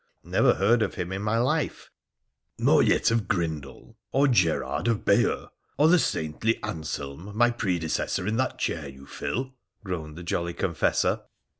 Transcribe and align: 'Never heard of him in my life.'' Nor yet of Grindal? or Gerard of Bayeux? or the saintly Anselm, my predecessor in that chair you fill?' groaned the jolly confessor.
'Never 0.23 0.55
heard 0.55 0.81
of 0.81 0.95
him 0.95 1.11
in 1.11 1.21
my 1.21 1.37
life.'' 1.37 1.91
Nor 2.57 2.81
yet 2.81 3.11
of 3.11 3.27
Grindal? 3.27 3.97
or 4.11 4.27
Gerard 4.27 4.87
of 4.87 5.05
Bayeux? 5.05 5.49
or 5.77 5.89
the 5.89 5.99
saintly 5.99 6.57
Anselm, 6.63 7.37
my 7.37 7.51
predecessor 7.51 8.25
in 8.25 8.37
that 8.37 8.57
chair 8.57 8.87
you 8.89 9.05
fill?' 9.05 9.53
groaned 9.85 10.15
the 10.17 10.23
jolly 10.23 10.55
confessor. 10.55 11.19